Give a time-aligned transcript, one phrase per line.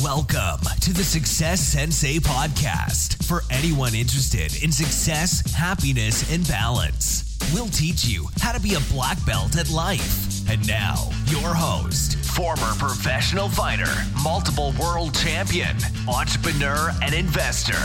[0.00, 7.36] Welcome to the Success Sensei podcast for anyone interested in success, happiness, and balance.
[7.52, 10.48] We'll teach you how to be a black belt at life.
[10.48, 13.92] And now, your host, former professional fighter,
[14.24, 15.76] multiple world champion,
[16.08, 17.76] entrepreneur, and investor,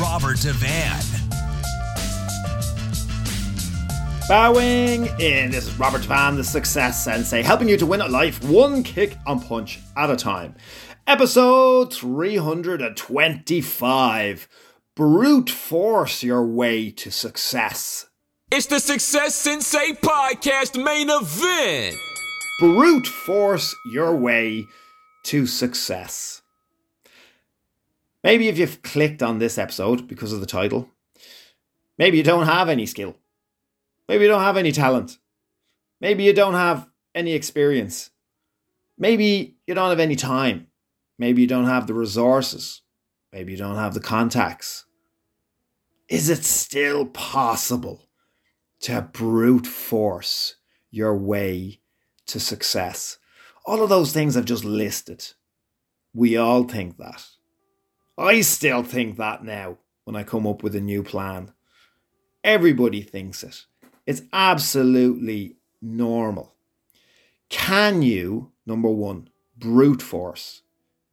[0.00, 1.18] Robert Devane.
[4.28, 5.50] Bowing in.
[5.50, 9.16] This is Robert Van, the Success Sensei, helping you to win at life one kick
[9.26, 10.54] and punch at a time.
[11.08, 14.48] Episode 325
[14.94, 18.10] Brute Force Your Way to Success.
[18.50, 21.96] It's the Success Sensei Podcast main event.
[22.60, 24.66] Brute Force Your Way
[25.24, 26.42] to Success.
[28.22, 30.90] Maybe if you've clicked on this episode because of the title,
[31.96, 33.16] maybe you don't have any skill.
[34.10, 35.16] Maybe you don't have any talent.
[36.02, 38.10] Maybe you don't have any experience.
[38.98, 40.67] Maybe you don't have any time.
[41.18, 42.82] Maybe you don't have the resources.
[43.32, 44.84] Maybe you don't have the contacts.
[46.08, 48.08] Is it still possible
[48.80, 50.56] to brute force
[50.90, 51.80] your way
[52.26, 53.18] to success?
[53.66, 55.26] All of those things I've just listed.
[56.14, 57.26] We all think that.
[58.16, 61.52] I still think that now when I come up with a new plan.
[62.42, 63.66] Everybody thinks it.
[64.06, 66.54] It's absolutely normal.
[67.50, 69.28] Can you, number one,
[69.58, 70.62] brute force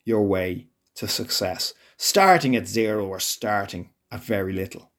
[0.05, 4.91] your way to success, starting at zero or starting at very little?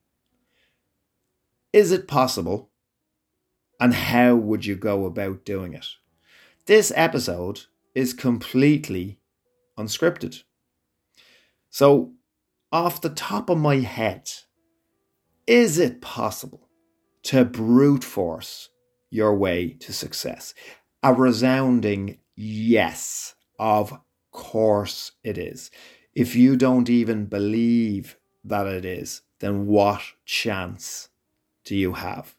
[1.73, 2.71] Is it possible?
[3.79, 5.87] And how would you go about doing it?
[6.67, 7.63] This episode
[7.95, 9.21] is completely
[9.79, 10.43] unscripted.
[11.71, 12.13] So,
[12.73, 14.31] off the top of my head,
[15.47, 16.69] is it possible
[17.25, 18.71] to brute force
[19.11, 20.55] your way to success?
[21.03, 23.35] A resounding yes.
[23.59, 23.99] Of
[24.37, 25.71] course it is.
[26.15, 31.09] If you don't even believe that it is, then what chance
[31.65, 32.37] do you have?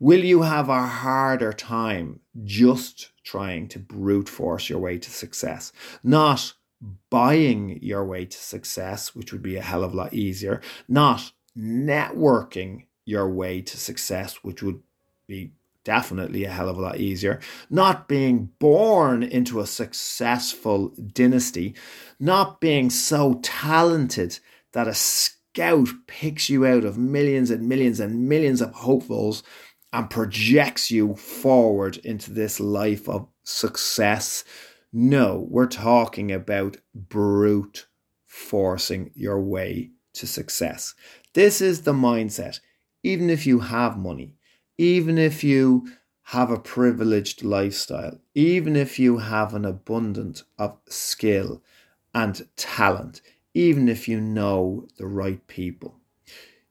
[0.00, 5.72] Will you have a harder time just trying to brute force your way to success?
[6.02, 6.54] Not
[7.10, 11.32] buying your way to success, which would be a hell of a lot easier, not
[11.56, 14.80] networking your way to success, which would
[15.26, 15.52] be
[15.84, 17.40] definitely a hell of a lot easier.
[17.70, 21.74] Not being born into a successful dynasty,
[22.18, 24.38] not being so talented
[24.72, 29.42] that a scout picks you out of millions and millions and millions of hopefuls
[29.92, 34.44] and projects you forward into this life of success.
[34.92, 37.86] No, we're talking about brute
[38.24, 40.94] forcing your way to success.
[41.34, 42.60] This is the mindset
[43.02, 44.36] even if you have money,
[44.78, 45.86] even if you
[46.26, 51.62] have a privileged lifestyle, even if you have an abundance of skill
[52.14, 53.20] and talent,
[53.54, 56.00] even if you know the right people,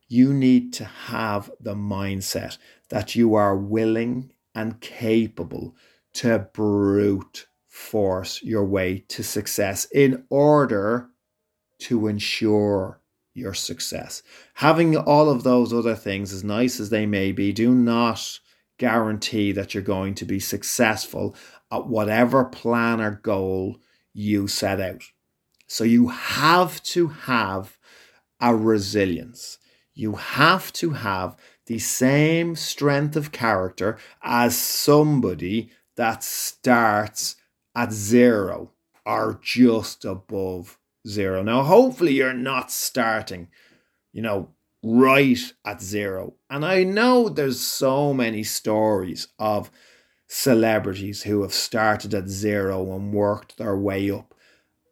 [0.08, 2.58] you need to have the mindset
[2.90, 5.76] that you are willing and capable
[6.14, 11.10] to brute force your way to success in order
[11.80, 13.01] to ensure
[13.34, 14.24] your success.
[14.56, 18.40] Having all of those other things, as nice as they may be, do not
[18.78, 21.36] guarantee that you're going to be successful
[21.72, 23.78] at whatever plan or goal
[24.14, 25.04] you set out.
[25.68, 27.78] So you have to have
[28.40, 29.60] a resilience.
[29.94, 31.38] You have to have
[31.68, 37.36] the same strength of character as somebody that starts
[37.76, 38.72] at zero
[39.06, 41.42] or just above zero.
[41.44, 43.50] Now, hopefully, you're not starting,
[44.12, 44.50] you know,
[44.84, 46.36] right at zero.
[46.50, 49.72] And I know there's so many stories of
[50.28, 54.34] celebrities who have started at zero and worked their way up.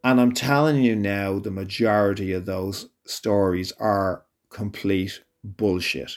[0.03, 6.11] And I'm telling you now, the majority of those stories are complete bullshit.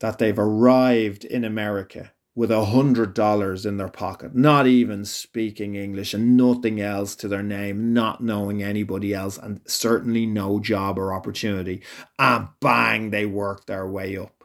[0.00, 5.74] That they've arrived in America with a hundred dollars in their pocket, not even speaking
[5.74, 10.98] English and nothing else to their name, not knowing anybody else, and certainly no job
[10.98, 11.82] or opportunity.
[12.18, 14.42] And bang, they work their way up.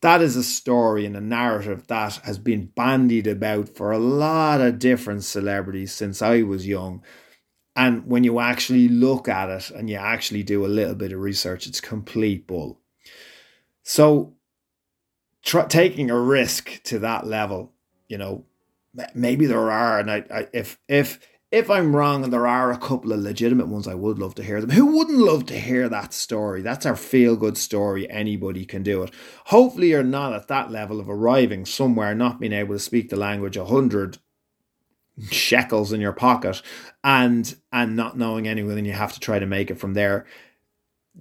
[0.00, 4.60] That is a story and a narrative that has been bandied about for a lot
[4.60, 7.04] of different celebrities since I was young.
[7.76, 11.20] And when you actually look at it and you actually do a little bit of
[11.20, 12.80] research, it's complete bull.
[13.84, 14.34] So
[15.42, 17.72] tr- taking a risk to that level,
[18.08, 18.44] you know,
[19.14, 21.18] maybe there are, and I, I, if if
[21.50, 24.42] if I'm wrong and there are a couple of legitimate ones, I would love to
[24.42, 24.70] hear them.
[24.70, 26.62] Who wouldn't love to hear that story?
[26.62, 28.10] That's our feel good story.
[28.10, 29.12] Anybody can do it.
[29.46, 33.16] Hopefully, you're not at that level of arriving somewhere, not being able to speak the
[33.16, 34.18] language a hundred
[35.30, 36.62] shekels in your pocket
[37.04, 40.24] and and not knowing anyone and you have to try to make it from there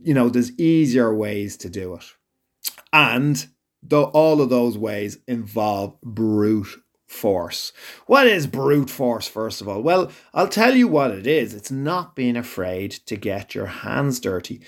[0.01, 2.05] you know there's easier ways to do it
[2.93, 3.47] and
[3.83, 7.73] the, all of those ways involve brute force.
[8.05, 9.81] What is brute force first of all?
[9.81, 11.53] Well i'll tell you what it is.
[11.53, 14.61] It's not being afraid to get your hands dirty.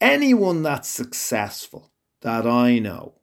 [0.00, 1.90] Anyone that's successful
[2.20, 3.14] that i know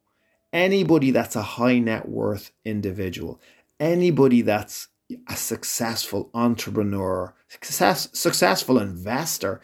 [0.52, 3.40] anybody that's a high net worth individual
[3.80, 4.88] anybody that's
[5.28, 9.60] a successful entrepreneur, success, successful investor,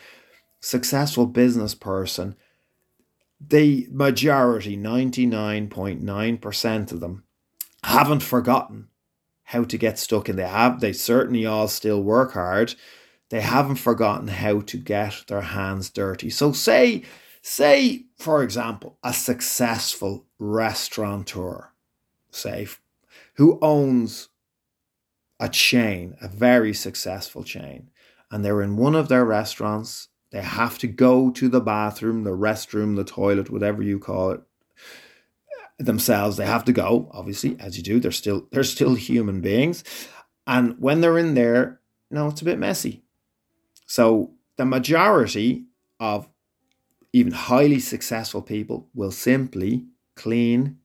[0.61, 2.37] successful business person,
[3.41, 7.25] the majority, 99.9% of them,
[7.83, 8.89] haven't forgotten
[9.45, 10.37] how to get stuck in.
[10.37, 12.75] They have, they certainly all still work hard.
[13.31, 16.31] They haven't forgotten how to get their hands dirty.
[16.31, 17.03] So say,
[17.43, 21.73] say, for example, a successful restaurateur,
[22.31, 22.69] say,
[23.35, 24.29] who owns
[25.41, 27.91] a chain, a very successful chain,
[28.31, 30.09] and they're in one of their restaurants.
[30.31, 34.43] They have to go to the bathroom, the restroom, the toilet, whatever you call it,
[35.79, 36.37] themselves.
[36.37, 37.99] They have to go, obviously, as you do.
[37.99, 39.83] They're still they're still human beings,
[40.47, 41.81] and when they're in there,
[42.11, 43.03] you know, it's a bit messy.
[43.87, 45.65] So the majority
[45.99, 46.29] of
[47.13, 50.79] even highly successful people will simply clean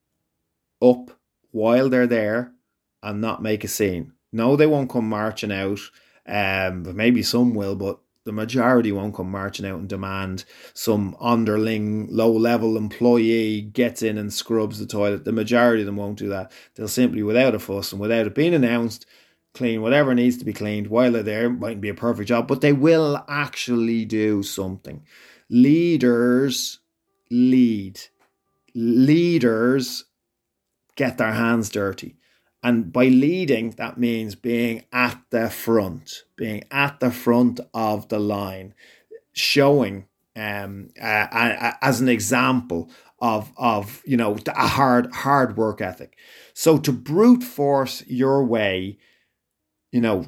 [0.82, 1.12] up
[1.52, 2.52] while they're there
[3.04, 4.14] and not make a scene.
[4.32, 5.80] No, they won't come marching out.
[6.28, 11.16] Um, but maybe some will, but the majority won't come marching out and demand some
[11.22, 15.26] underling, low level employee gets in and scrubs the toilet.
[15.26, 16.52] The majority of them won't do that.
[16.74, 19.06] They'll simply, without a fuss and without it being announced,
[19.54, 21.46] clean whatever needs to be cleaned while they're there.
[21.46, 25.06] It mightn't be a perfect job, but they will actually do something.
[25.48, 26.80] Leaders
[27.30, 28.02] lead.
[28.74, 30.06] Leaders
[30.96, 32.18] get their hands dirty.
[32.66, 38.18] And by leading, that means being at the front, being at the front of the
[38.18, 38.74] line,
[39.34, 42.90] showing um, uh, as an example
[43.20, 46.18] of of you know a hard hard work ethic.
[46.56, 48.98] So to brute force your way,
[49.92, 50.26] you know,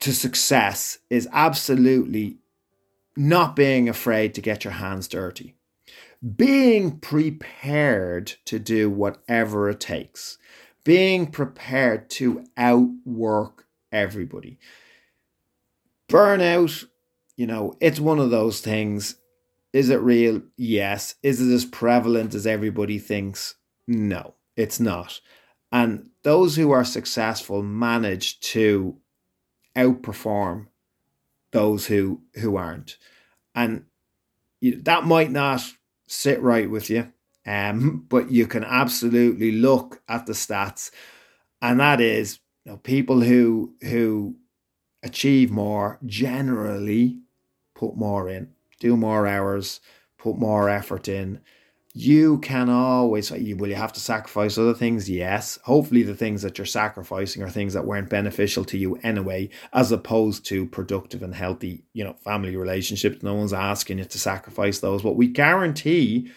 [0.00, 2.40] to success is absolutely
[3.16, 5.56] not being afraid to get your hands dirty.
[6.36, 10.36] Being prepared to do whatever it takes
[10.84, 14.58] being prepared to outwork everybody.
[16.08, 16.84] Burnout,
[17.36, 19.16] you know, it's one of those things.
[19.72, 20.42] Is it real?
[20.56, 21.16] Yes.
[21.22, 23.56] Is it as prevalent as everybody thinks?
[23.88, 25.20] No, it's not.
[25.72, 28.96] And those who are successful manage to
[29.74, 30.68] outperform
[31.50, 32.98] those who who aren't.
[33.54, 33.86] And
[34.62, 35.62] that might not
[36.06, 37.12] sit right with you.
[37.46, 40.90] Um, but you can absolutely look at the stats,
[41.60, 44.36] and that is you know, people who who
[45.02, 47.18] achieve more generally
[47.74, 48.48] put more in,
[48.80, 49.80] do more hours,
[50.18, 51.40] put more effort in.
[51.96, 55.08] You can always you will you have to sacrifice other things?
[55.08, 55.60] Yes.
[55.62, 59.92] Hopefully the things that you're sacrificing are things that weren't beneficial to you anyway, as
[59.92, 63.22] opposed to productive and healthy, you know, family relationships.
[63.22, 66.32] No one's asking you to sacrifice those, but we guarantee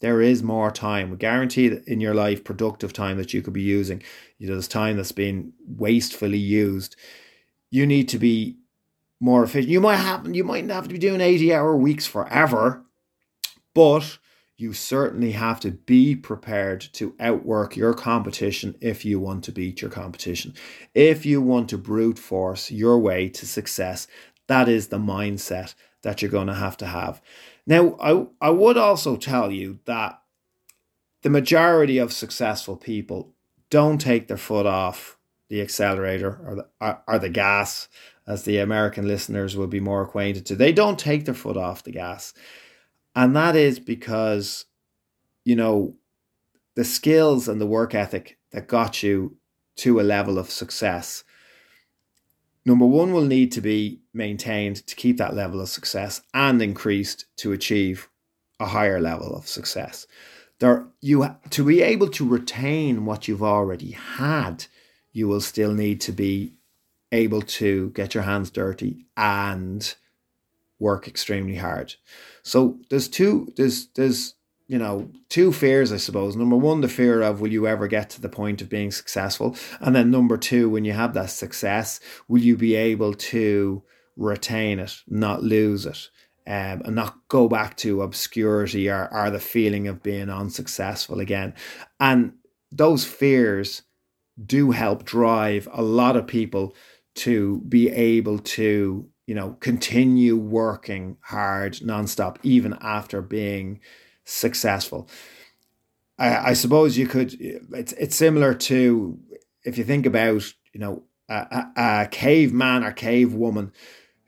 [0.00, 1.10] there is more time.
[1.10, 4.02] We guarantee that in your life, productive time that you could be using.
[4.38, 6.96] You know, there's time that's been wastefully used.
[7.70, 8.56] You need to be
[9.20, 9.70] more efficient.
[9.70, 12.82] You might have you might have to be doing 80 hour weeks forever,
[13.74, 14.18] but
[14.56, 19.80] you certainly have to be prepared to outwork your competition if you want to beat
[19.80, 20.54] your competition.
[20.94, 24.06] If you want to brute force your way to success,
[24.48, 27.22] that is the mindset that you're going to have to have.
[27.70, 30.20] Now, I, I would also tell you that
[31.22, 33.32] the majority of successful people
[33.70, 35.16] don't take their foot off
[35.48, 37.88] the accelerator or the, or, or the gas,
[38.26, 40.56] as the American listeners will be more acquainted to.
[40.56, 42.34] They don't take their foot off the gas.
[43.14, 44.64] And that is because,
[45.44, 45.94] you know,
[46.74, 49.36] the skills and the work ethic that got you
[49.76, 51.22] to a level of success
[52.64, 57.26] number one will need to be maintained to keep that level of success and increased
[57.36, 58.08] to achieve
[58.58, 60.06] a higher level of success.
[60.58, 64.66] There, you to be able to retain what you've already had,
[65.12, 66.54] you will still need to be
[67.12, 69.94] able to get your hands dirty and
[70.78, 71.94] work extremely hard.
[72.42, 74.34] So there's two there's there's
[74.70, 76.36] you know, two fears, I suppose.
[76.36, 79.56] Number one, the fear of will you ever get to the point of being successful?
[79.80, 81.98] And then number two, when you have that success,
[82.28, 83.82] will you be able to
[84.16, 86.08] retain it, not lose it,
[86.46, 91.52] um, and not go back to obscurity or, or the feeling of being unsuccessful again?
[91.98, 92.34] And
[92.70, 93.82] those fears
[94.40, 96.76] do help drive a lot of people
[97.16, 103.80] to be able to, you know, continue working hard nonstop, even after being
[104.30, 105.08] successful.
[106.18, 109.18] I, I suppose you could, it's, it's similar to
[109.64, 113.72] if you think about, you know, a, a, a caveman or cave woman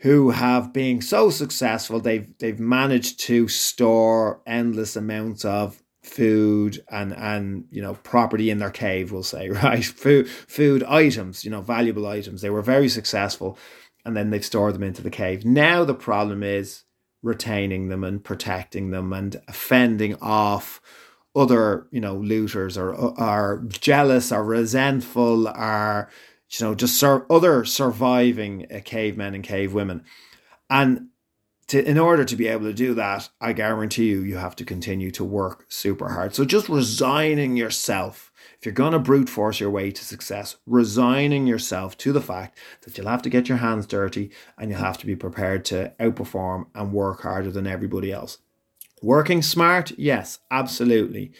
[0.03, 7.13] who have been so successful they've they've managed to store endless amounts of food and
[7.15, 9.85] and you know property in their cave we'll say right?
[9.85, 12.43] Food food items you know valuable items.
[12.43, 13.59] They were very successful
[14.05, 15.45] and then they've stored them into the cave.
[15.45, 16.83] Now the problem is
[17.23, 20.81] retaining them and protecting them and fending off
[21.35, 26.11] other you know looters or are jealous or resentful or
[26.51, 30.05] you know just sur- other surviving uh, cavemen and cave women
[30.69, 31.09] and
[31.69, 34.65] to, in order to be able to do that, I guarantee you, you have to
[34.65, 36.35] continue to work super hard.
[36.35, 41.47] So just resigning yourself, if you're going to brute force your way to success, resigning
[41.47, 44.99] yourself to the fact that you'll have to get your hands dirty and you'll have
[44.99, 48.39] to be prepared to outperform and work harder than everybody else.
[49.03, 51.33] Working smart, yes, absolutely.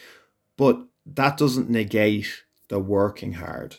[0.57, 3.77] But that doesn't negate the working hard.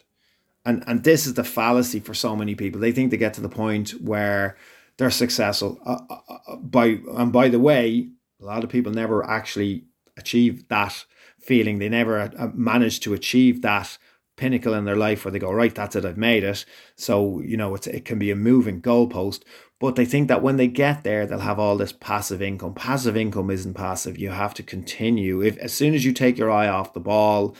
[0.64, 2.80] And, and this is the fallacy for so many people.
[2.80, 4.56] They think they get to the point where
[4.96, 5.78] they're successful.
[5.84, 8.08] Uh, uh, uh, by and by the way,
[8.40, 9.84] a lot of people never actually
[10.16, 11.04] achieve that
[11.44, 11.78] feeling.
[11.78, 13.98] They never uh, manage to achieve that
[14.36, 16.64] pinnacle in their life where they go, right, that's it, I've made it.
[16.96, 19.42] So you know, it's it can be a moving goalpost.
[19.80, 22.74] But they think that when they get there, they'll have all this passive income.
[22.74, 24.16] Passive income isn't passive.
[24.16, 25.42] You have to continue.
[25.42, 27.54] If as soon as you take your eye off the ball,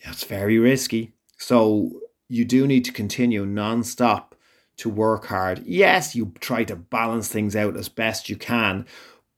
[0.00, 1.14] it's very risky.
[1.38, 4.34] So you do need to continue non-stop
[4.78, 5.62] to work hard.
[5.66, 8.86] Yes, you try to balance things out as best you can,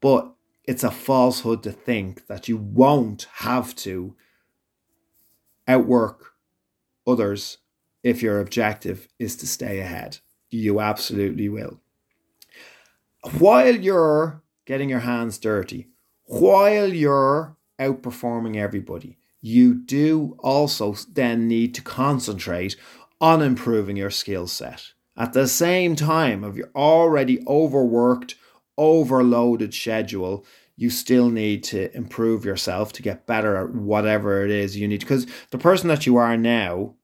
[0.00, 0.32] but
[0.66, 4.14] it's a falsehood to think that you won't have to
[5.68, 6.32] outwork
[7.06, 7.58] others
[8.02, 10.18] if your objective is to stay ahead.
[10.50, 11.80] You absolutely will.
[13.38, 15.88] While you're getting your hands dirty,
[16.24, 22.76] while you're outperforming everybody, you do also then need to concentrate
[23.20, 28.34] on improving your skill set at the same time if you're already overworked,
[28.78, 30.44] overloaded schedule,
[30.76, 35.00] you still need to improve yourself to get better at whatever it is you need.
[35.00, 36.94] Because the person that you are now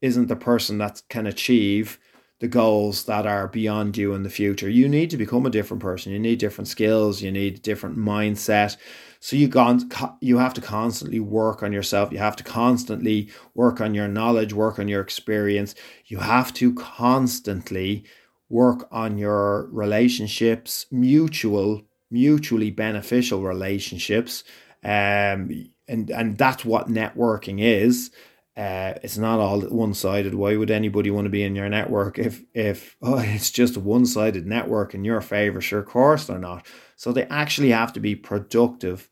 [0.00, 1.98] isn't the person that can achieve
[2.40, 4.68] the goals that are beyond you in the future.
[4.68, 6.10] You need to become a different person.
[6.10, 7.20] You need different skills.
[7.20, 8.78] You need different mindset.
[9.20, 9.90] So you gone,
[10.22, 12.10] you have to constantly work on yourself.
[12.10, 15.74] You have to constantly work on your knowledge, work on your experience.
[16.06, 18.04] You have to constantly
[18.50, 24.44] work on your relationships, mutual, mutually beneficial relationships.
[24.84, 28.10] Um, and and that's what networking is.
[28.56, 30.34] Uh, it's not all one sided.
[30.34, 33.80] Why would anybody want to be in your network if if oh, it's just a
[33.80, 35.60] one sided network in your favor?
[35.60, 36.66] Sure, of course they're not.
[36.96, 39.08] So they actually have to be productive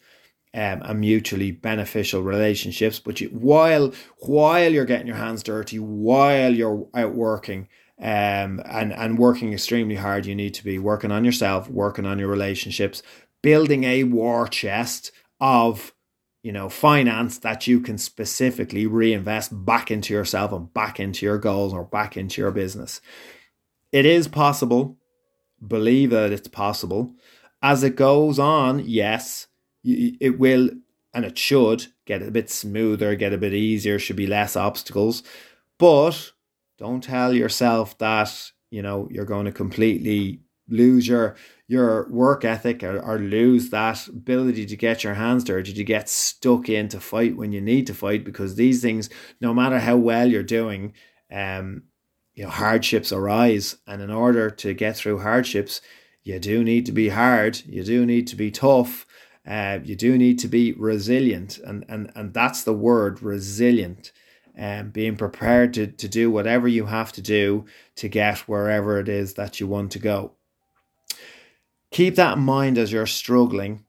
[0.55, 2.99] um, and mutually beneficial relationships.
[2.99, 7.69] But you, while while you're getting your hands dirty, while you're out working,
[8.01, 12.19] um, and and working extremely hard, you need to be working on yourself, working on
[12.19, 13.03] your relationships,
[13.43, 15.93] building a war chest of
[16.43, 21.39] you know finance that you can specifically reinvest back into yourself and back into your
[21.39, 23.01] goals or back into your business.
[23.93, 24.97] It is possible.
[25.67, 27.17] Believe that it's possible
[27.63, 29.49] as it goes on, yes,
[29.85, 30.71] it will
[31.15, 35.23] and it should get a bit smoother, get a bit easier, should be less obstacles.
[35.79, 36.33] But
[36.79, 41.35] don't tell yourself that, you know, you're going to completely lose your
[41.67, 46.09] your work ethic or, or lose that ability to get your hands dirty, to get
[46.09, 49.97] stuck in to fight when you need to fight, because these things, no matter how
[49.97, 50.95] well you're doing,
[51.31, 51.83] um,
[52.35, 53.77] you know, hardships arise.
[53.87, 55.83] And in order to get through hardships,
[56.23, 59.07] you do need to be hard, you do need to be tough,
[59.47, 64.13] uh, you do need to be resilient, and and and that's the word resilient.
[64.59, 68.99] And um, being prepared to, to do whatever you have to do to get wherever
[68.99, 70.33] it is that you want to go.
[71.93, 73.85] Keep that in mind as you're struggling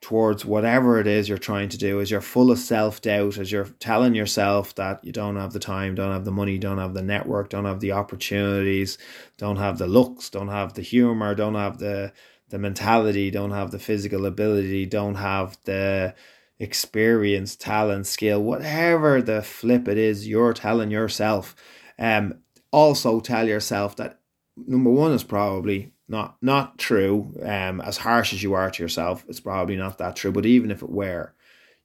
[0.00, 3.50] towards whatever it is you're trying to do, as you're full of self doubt, as
[3.50, 6.94] you're telling yourself that you don't have the time, don't have the money, don't have
[6.94, 8.98] the network, don't have the opportunities,
[9.38, 12.12] don't have the looks, don't have the humor, don't have the
[12.48, 16.14] the mentality, don't have the physical ability, don't have the
[16.58, 21.54] experience, talent, skill, whatever the flip it is you're telling yourself.
[21.98, 24.20] Um, also tell yourself that
[24.56, 27.34] number one is probably not not true.
[27.42, 30.32] Um, as harsh as you are to yourself, it's probably not that true.
[30.32, 31.34] But even if it were,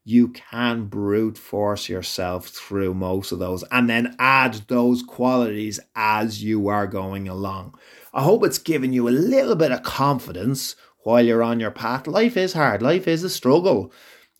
[0.04, 6.44] you can brute force yourself through most of those and then add those qualities as
[6.44, 7.76] you are going along.
[8.14, 12.08] I hope it's given you a little bit of confidence while you're on your path.
[12.08, 13.92] Life is hard, life is a struggle.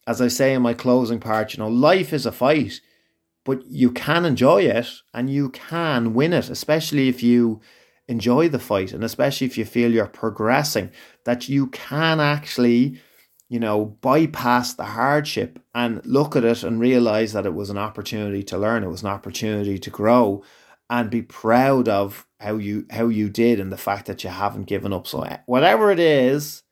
[0.08, 2.82] As I say in my closing part, you know, life is a fight,
[3.46, 7.62] but you can enjoy it and you can win it, especially if you
[8.08, 10.92] enjoy the fight and especially if you feel you're progressing,
[11.26, 13.00] that you can actually
[13.52, 17.78] you know, bypass the hardship and look at it and realize that it was an
[17.78, 20.42] opportunity to learn, it was an opportunity to grow
[20.90, 24.68] and be proud of how you how you did and the fact that you haven't
[24.68, 25.06] given up.
[25.06, 26.64] So eh, whatever it is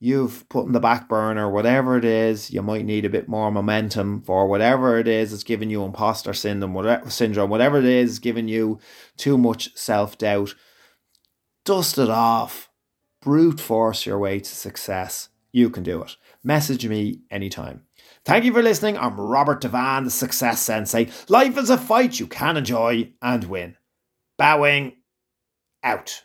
[0.00, 3.52] you've put in the back burner, whatever it is, you might need a bit more
[3.52, 8.18] momentum for whatever it is it's giving you imposter syndrome, whatever syndrome, whatever it is
[8.18, 8.80] giving you
[9.16, 10.54] too much self-doubt.
[11.64, 12.70] Dust it off.
[13.20, 16.16] Brute force your way to success you can do it.
[16.42, 17.82] Message me anytime.
[18.24, 18.96] Thank you for listening.
[18.96, 21.10] I'm Robert Devane, the Success Sensei.
[21.28, 23.76] Life is a fight you can enjoy and win.
[24.38, 24.96] Bowing
[25.82, 26.24] out.